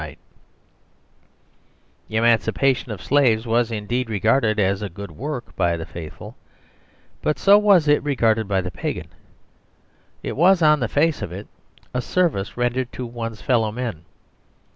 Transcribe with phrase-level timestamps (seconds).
[2.07, 6.35] The emancipation of Slaves was indeed regarded asagood work by the Faithful:
[7.21, 9.09] but so was it regarded by the Pagan.
[10.23, 11.45] It was, on the face of it,
[11.93, 14.01] a service ren dered to one's fellowmen.